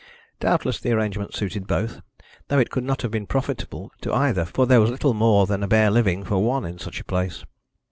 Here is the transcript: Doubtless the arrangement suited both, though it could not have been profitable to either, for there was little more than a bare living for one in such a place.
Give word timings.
Doubtless 0.39 0.79
the 0.79 0.89
arrangement 0.93 1.35
suited 1.35 1.67
both, 1.67 1.99
though 2.47 2.57
it 2.57 2.71
could 2.71 2.83
not 2.83 3.03
have 3.03 3.11
been 3.11 3.27
profitable 3.27 3.91
to 4.01 4.11
either, 4.11 4.45
for 4.45 4.65
there 4.65 4.81
was 4.81 4.89
little 4.89 5.13
more 5.13 5.45
than 5.45 5.61
a 5.61 5.67
bare 5.67 5.91
living 5.91 6.23
for 6.23 6.39
one 6.43 6.65
in 6.65 6.79
such 6.79 6.99
a 6.99 7.03
place. 7.05 7.45